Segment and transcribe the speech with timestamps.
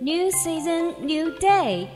[0.00, 1.88] New season, new day.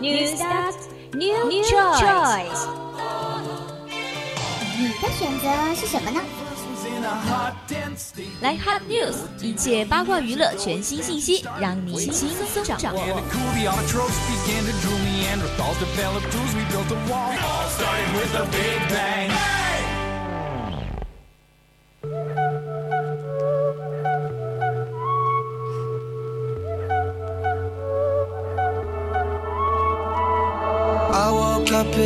[0.00, 0.74] New start,
[1.12, 2.66] new choice.
[4.78, 6.20] 你的选择是什么呢？
[8.40, 13.00] 来 Hot News，一切八卦娱乐全新信息，让你轻松掌握。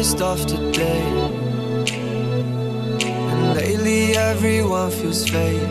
[0.02, 1.00] pissed off today.
[3.06, 5.62] And lately, everyone feels fake.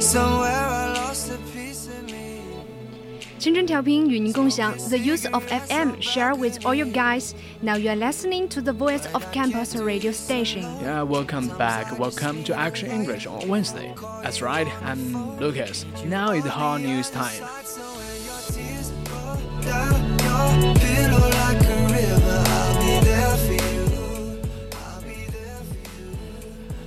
[0.00, 1.00] Somewhere of
[3.40, 7.32] 青春调频与您共享，the use of FM share with all you guys.
[7.62, 10.62] Now you are listening to the voice of campus radio station.
[10.82, 11.98] Yeah, welcome back.
[11.98, 13.92] Welcome to Action English on Wednesday.
[14.22, 15.84] That's right, I'm Lucas.
[16.04, 17.42] Now it's Hot News time.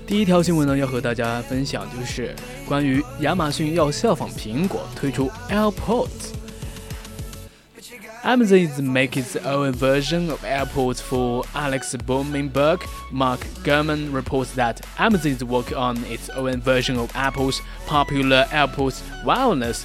[0.06, 2.36] 第一条新闻呢，要和大家分享就是
[2.68, 6.34] 关于亚马逊要效仿苹果推出 AirPods。
[8.24, 12.80] Amazon is making its own version of AirPods for Alexa Bloomberg,
[13.12, 19.00] Mark Gurman reports that Amazon is working on its own version of Apple's popular AirPods
[19.26, 19.82] wireless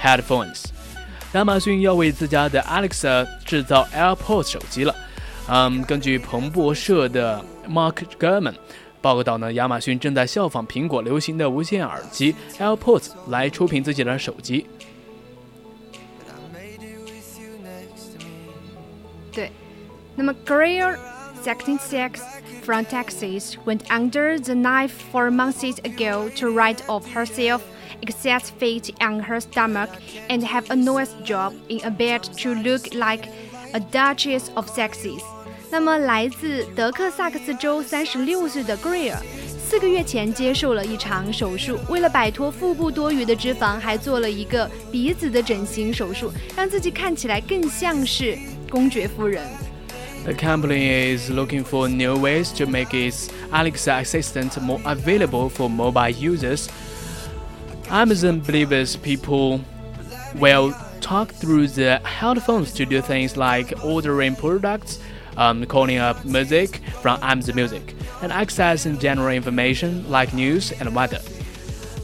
[0.00, 0.66] headphones.
[1.32, 4.94] 亚马逊要为自家的 Alexa 制造 AirPods 手机了。
[5.48, 8.54] 嗯，根据彭博社的 Mark Gurman
[9.02, 14.64] 报道呢，亚马逊正在效仿苹果流行的无线耳机 AirPods 来出品自己的手机。
[19.32, 19.50] 对，
[20.14, 20.96] 那么 Greer
[21.42, 21.80] Second
[22.62, 27.62] from Texas went under the knife four months ago to write of herself
[28.02, 29.88] excess fat on her stomach
[30.28, 33.28] and have a nose job in a bed to look like
[33.72, 35.22] a duchess of Sussex.
[35.71, 39.15] 那么，来自德克萨克斯州三十六岁的 Greer，
[39.69, 48.37] 四个月前接受了一场手术，为了摆脱腹部多余的脂肪，还做了一个鼻子的整形手术，让自己看起来更像是
[48.69, 49.43] 公爵夫人。
[50.23, 55.69] The company is looking for new ways to make its Alexa assistant more available for
[55.69, 56.67] mobile users.
[57.89, 59.61] Amazon believes people
[60.37, 64.99] will talk through the headphones to do things like ordering products,
[65.36, 71.20] um, calling up music from Amazon Music, and accessing general information like news and weather.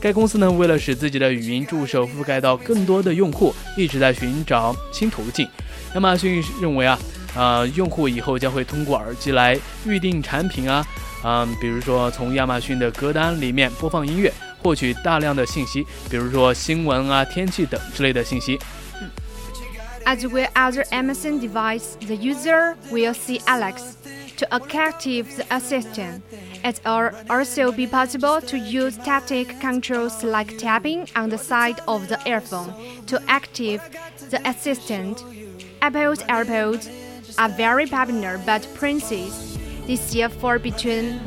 [0.01, 5.49] 该公司呢，为了使自己的语音助手覆盖到更多的用户，一直在寻找新途径。
[5.95, 6.99] 亚马逊认为啊，
[7.35, 10.87] 呃，用户以后将会通过耳机来预定产品啊，
[11.25, 18.57] 嗯、比如说从亚马逊的歌单里面播放音乐，获取大量的信息，比如说新闻啊、天气等之类的信息。
[20.09, 23.95] As with other Amazon device, the user will see Alexa.
[24.39, 26.25] To active the assistant,
[26.65, 32.09] it will also be possible to use tactic controls like tapping on the side of
[32.09, 32.73] the earphone
[33.05, 33.83] to active
[34.31, 35.23] the assistant.
[35.83, 36.89] Apple's AirPods
[37.39, 39.31] are very popular but pricey.
[39.87, 41.19] They sell for between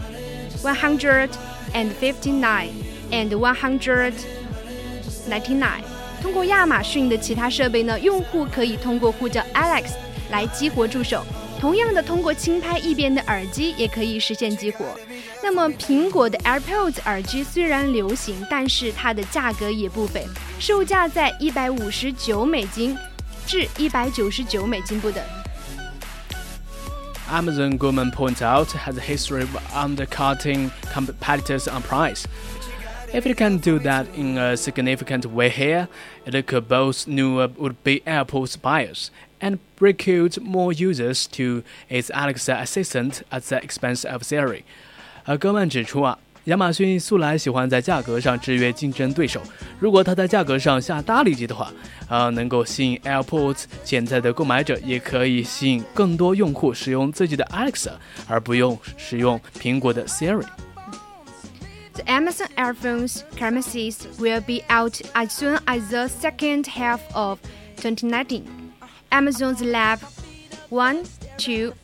[0.63, 5.90] 159 and 199.
[6.21, 9.85] 通过亚马逊的其他设备呢，用户可以通过呼叫 Alex
[10.29, 11.25] 来激活助手。
[11.59, 14.85] 同样的，通过轻拍一边的耳机也可以实现激活。
[15.43, 20.25] 那么，苹果的 AirPods 耳机虽然流行，但是它的价格也不菲，
[20.59, 22.97] 售价在一百五十九美金
[23.45, 25.23] 至一百九十九美金不等。
[27.31, 32.25] Amazon Goldman points out has a history of undercutting competitors on price.
[33.12, 35.88] If it can do that in a significant way here,
[36.26, 39.08] it could both new would-be AirPods buyers
[39.40, 44.64] and recruit more users to its Alexa assistant at the expense of Siri.
[45.24, 49.40] 而戈曼指出啊，亚马逊素来喜欢在价格上制约竞争对手，
[49.78, 51.72] 如果它在价格上下大力气的话，
[52.08, 57.92] 呃，能够吸引 AirPods 潜在的购买者，也可以吸引更多用户使用自己的 Alexa，
[58.28, 60.44] 而不用使用苹果的 Siri。
[62.00, 67.38] The Amazon earphones premises will be out as soon as the second half of
[67.76, 68.44] 2019.
[69.10, 70.00] Amazon's Lab
[70.68, 71.74] 126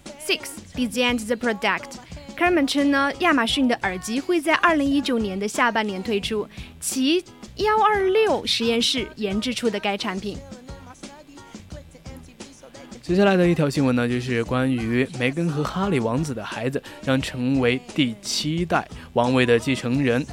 [0.74, 1.98] designed the product.
[2.36, 6.48] 科尔们称呢，亚马逊的耳机会在二零一九年的下半年推出，
[6.80, 7.24] 其
[7.56, 10.36] 幺二六实验室研制出的该产品。
[13.07, 20.25] 接下来的一条新闻呢，就是关于梅根和哈里王子的孩子将成为第七代王位的继承人。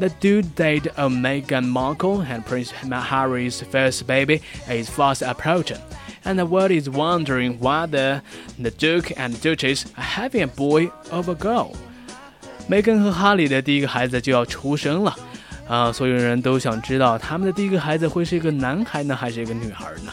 [0.00, 5.78] The due date of Meghan Markle and Prince Harry's first baby is fast approaching,
[6.24, 8.22] and the world is wondering whether
[8.60, 11.76] the Duke and Duchess are having a boy or a girl.
[12.66, 15.16] 梅根和哈里的第一个孩子就要出生了，
[15.68, 20.12] 啊，所有人都想知道他们的第一个孩子会是一个男孩呢，还是一个女孩呢？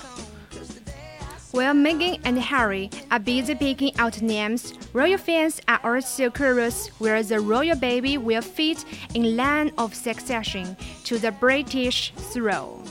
[1.55, 7.23] While Meghan and Harry are busy picking out names, royal fans are also curious where
[7.23, 8.85] the royal baby will fit
[9.15, 12.85] in line of succession to the British throne.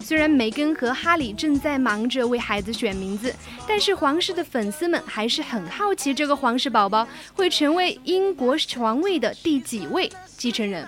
[0.00, 3.34] 虽然梅根和哈里正在忙着为孩子选名字，
[3.68, 10.86] 但是皇室的粉丝们还是很好奇这个皇室宝宝会成为英国皇位的第几位继承人。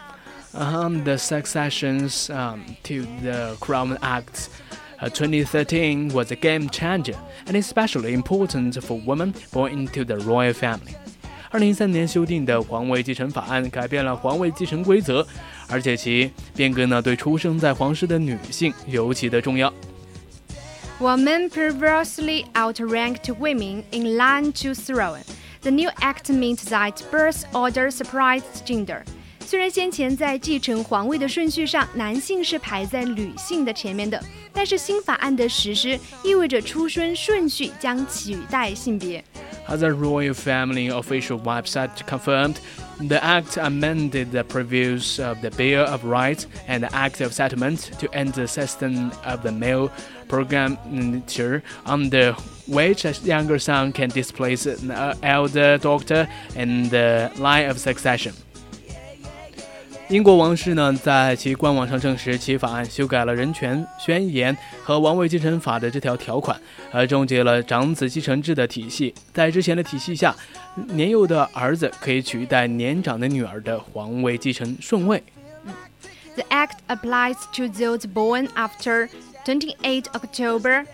[0.52, 4.48] Um, the successions um, to the Crown Act
[5.00, 7.16] uh, 2013 was a game changer
[7.46, 10.94] and especially important for women born into the royal family.
[11.50, 15.24] 二零一三年修订的皇位继承法案改变了皇位继承规则，
[15.68, 19.72] 而且其变革呢对出生在皇室的女性尤其的重要。
[20.98, 25.22] While men previously outranked women in line to throne,
[25.62, 29.02] the new act means that birth order surprised gender.
[29.49, 34.23] 虽然先前在继承皇位的顺序上，男性是排在女性的前面的，
[34.53, 39.23] 但是新法案的实施意味着出生顺序将取代性别。
[39.67, 42.57] As a royal family official website confirmed,
[42.99, 47.89] the act amended the previews of the Bill of Rights and the Act of Settlement
[47.99, 49.89] to end the system of the male
[50.27, 52.35] primogeniture under
[52.67, 54.91] which a younger son can displace an
[55.23, 58.33] elder daughter in the line of succession.
[60.09, 66.59] 英国王室呢，在其官网上证实，其法案修改了人权宣言和王位继承法的这条条款，
[66.91, 69.13] 而终结了长子继承制的体系。
[69.31, 70.35] 在之前的体系下，
[70.87, 75.21] 年幼的儿子可以取代年长的女儿的皇位继承顺位。
[76.35, 79.09] The act applies to those born after
[79.45, 80.85] 28 October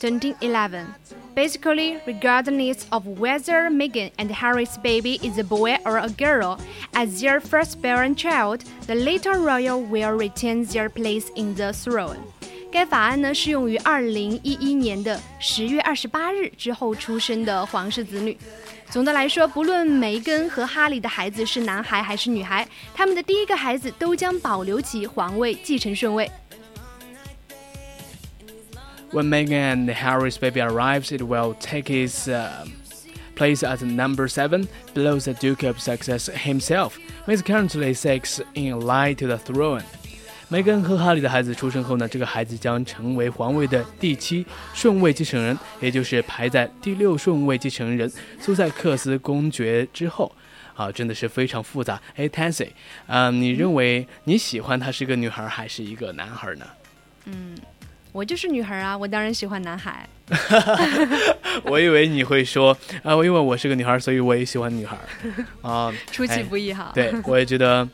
[0.00, 0.86] 2011.
[1.34, 6.60] Basically, regardless of whether Meghan and Harry's baby is a boy or a girl,
[6.92, 12.18] as their firstborn child, the little royal will retain their place in the throne.
[12.70, 18.36] 该法案呢适用于二零一一年的十月二十八日之后出生的皇室子女。
[18.90, 26.30] 总的来说，不论梅根和哈里的孩子是男孩还是女孩，他们的第一个孩子都将保留其皇位继承顺位。
[29.13, 32.65] When Meghan and Harry's baby arrives, it will take its uh,
[33.35, 38.79] place at number seven, below the Duke of Sussex himself, who is currently six in
[38.79, 39.83] line to the throne.
[40.49, 50.31] 梅根和哈利的孩子出生后呢，这个孩子将成为皇位的第七顺位继承人，也就是排在第六顺位继承人苏塞克斯公爵之后。
[50.75, 52.01] 啊，真的是非常复杂。
[52.15, 52.69] 哎，Tansy，
[53.07, 56.65] 嗯、你认为你喜欢他是个女孩还是一个男孩呢？
[58.14, 60.08] 我就是女孩啊，我当然喜欢男孩。
[61.66, 62.70] 我以为你会说
[63.02, 64.96] 啊，因为我是个女孩，所以我也喜欢女孩。
[65.62, 66.92] 啊，出其不意哈。
[66.94, 67.86] 对，我也觉得，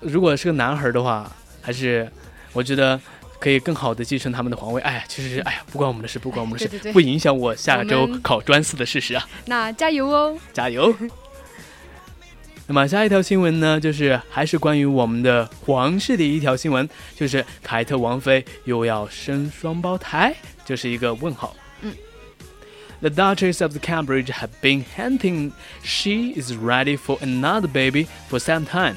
[0.00, 1.30] 如果是个男孩的话，
[1.60, 2.10] 还是
[2.54, 2.98] 我觉得
[3.38, 4.80] 可以更好的继承他们的皇位。
[4.80, 10.34] 哎呀，其实是哎呀，不关我们的事，不关我们的事，对对对不影响我下周考专四的事实啊，那加油哦！
[10.54, 10.96] 加油！
[12.67, 21.55] 那么下一条新闻呢，就是还是关于我们的皇室的一条新闻，就是凯特王妃又要生双胞胎，这是一个问号。
[21.81, 21.93] 嗯。
[23.01, 25.51] The Duchess of Cambridge had been hinting
[25.83, 28.95] she is ready for another baby for some time,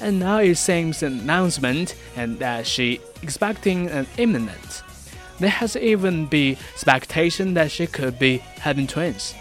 [0.00, 4.82] and now it seems an announcement and that she expecting an imminent.
[5.38, 9.34] There has even been speculation that she could be having twins.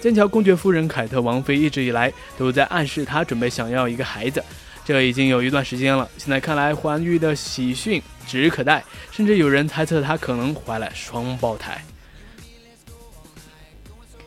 [0.00, 4.42] 剑桥公爵夫人凯特王妃一直以来都在暗示她准备想要一个孩子，
[4.84, 6.08] 这已经有一段时间了。
[6.16, 11.84] 现在看来，怀孕的喜讯指日可待，甚至有人猜测她可能怀了双胞胎。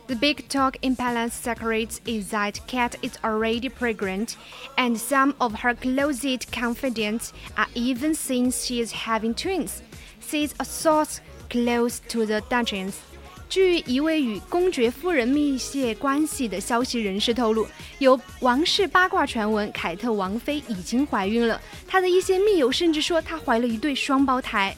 [0.06, 4.34] The big talk in Palace Secrets is that Kat is already pregnant,
[4.76, 9.80] and some of her closest confidants are even saying she is having twins,
[10.20, 13.00] says a source close to the Duchess.
[13.48, 17.66] 据一位与公爵夫人密切关系的消息人士透露，
[17.98, 21.60] 有王室八卦传闻，凯特王妃已经怀孕了。
[21.86, 24.74] 她的一些密友甚至说她怀了一对双胞胎。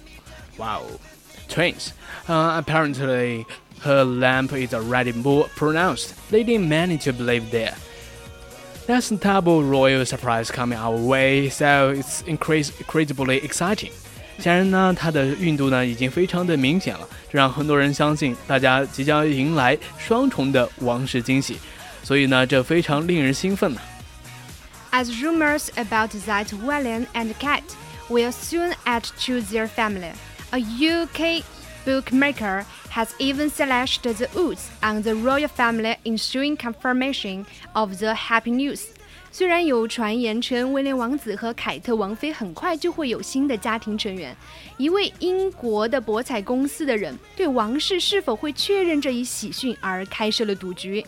[0.59, 0.83] Wow,
[1.49, 1.89] twins.
[2.27, 3.47] Uh, apparently,
[3.83, 7.75] her lamp is already more pronounced, leading many to believe there.
[8.87, 13.93] There's a double royal surprise coming our way, so it's increase, incredibly exciting.
[14.41, 21.57] 显然呢，她的孕肚呢已经非常的明显了，这让很多人相信大家即将迎来双重的王室惊喜，
[22.03, 23.81] 所以呢，这非常令人兴奋呢。
[24.93, 27.77] as rumors about that William and Kate
[28.09, 30.13] will soon add to their family.
[30.53, 31.45] A UK
[31.85, 37.45] bookmaker has even slashed the odds on the royal family, ensuring confirmation
[37.75, 38.87] of the happy news.
[39.31, 44.35] 虽然有传言称威廉王子和凯特王妃很快就会有新的家庭成员，
[44.79, 51.05] 一位英国的博彩公司的人对王室是否会确认这一喜讯而开设了赌局。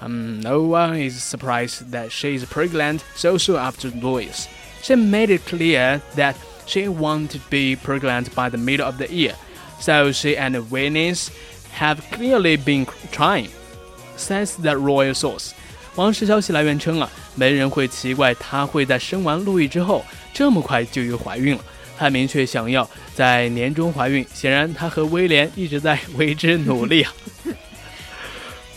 [0.00, 4.46] Um, no one is surprised that she is pregnant so soon after Louis.
[4.80, 6.34] She made it clear that
[6.66, 9.34] she wanted to be pregnant by the middle of the year,
[9.80, 11.30] so she and Venus
[11.72, 13.48] have clearly been trying,
[14.16, 15.50] says the royal source.
[15.96, 21.63] 王室消息来源称啊， 没人会奇怪她会在生完路易之后这么快就又怀孕了。
[21.97, 27.13] 她明确想要在年中怀孕，显然她和威廉一直在为之努力啊。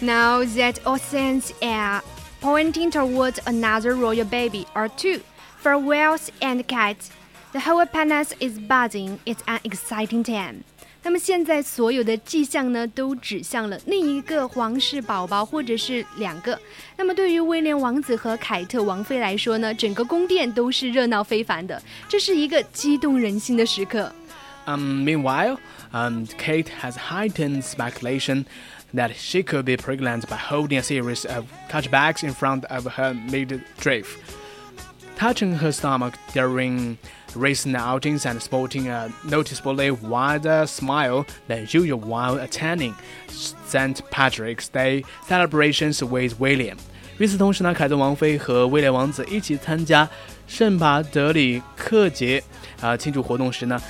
[0.00, 2.02] Now that all signs are
[2.42, 5.20] pointing towards another royal baby or two
[5.62, 7.08] for Wills and Kate,
[7.52, 9.18] the whole palace is buzzing.
[9.24, 10.64] It's an exciting time.
[11.05, 16.59] 那么现在所有的迹象呢，都指向了另一个皇室宝宝，或者是两个。
[16.95, 24.13] 那么对于威廉王子和凯特王妃来说呢，整个宫殿都是热闹非凡的，这是一个激动人心的时刻。
[24.67, 25.57] Um, meanwhile,
[25.91, 28.45] um, Kate has heightened speculation
[28.93, 33.15] that she could be pregnant by holding a series of touchbacks in front of her
[33.15, 34.05] midriff,
[35.16, 36.96] Touching her stomach during
[37.34, 42.94] recent outings and sporting a noticeably wider smile than usual while attending
[43.28, 44.02] St.
[44.10, 46.76] Patrick's Day celebrations with William.
[47.18, 50.08] 与此同时呢，凯特王妃和威廉王子一起参加
[50.46, 52.42] 圣巴德里克节
[52.80, 53.80] 啊、庆祝活动时呢，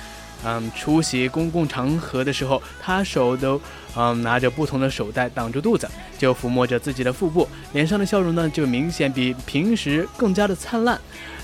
[0.45, 3.61] 嗯，出席公共场合的时候，他手都
[3.96, 10.98] 嗯拿着不同的手袋挡住肚子，就抚摸着自己的腹部，脸上的笑容呢就明显比平时更加的灿烂，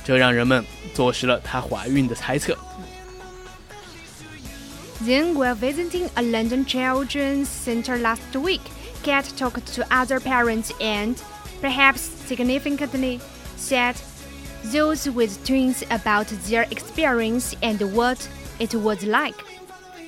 [0.05, 0.65] 这让人们
[0.95, 2.57] 坐实了她怀孕的猜测。
[5.05, 8.63] Then, while visiting a London children's center last week,
[9.05, 11.15] Kat talked to other parents and,
[11.63, 13.21] perhaps significantly,
[13.57, 13.95] said
[14.73, 18.19] those with twins about their experience and what
[18.59, 19.37] it was like.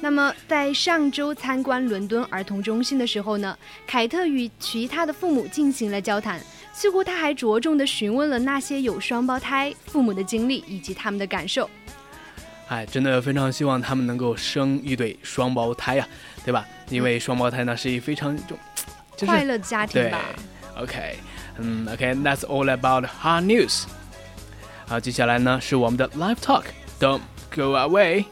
[0.05, 3.57] 那么，在上周参观伦敦儿童中心的时候呢，
[3.87, 6.39] 凯特与其他的父母进行了交谈，
[6.71, 11.67] 似乎他还着重的询问了那些有双胞胎父母的经历以及他们的感受。
[12.67, 16.07] 哎，真的非常希望他们能够生一对双胞胎啊，
[16.45, 16.63] 对吧？
[16.89, 18.55] 因为双胞胎呢是一非常一种，
[19.17, 20.19] 就是快乐的家庭对吧。
[20.77, 21.17] ，OK，
[21.57, 23.85] 嗯，OK，that's、all about hard news。
[24.85, 28.25] 好，接下来呢是我们的 live talk，Don't go away。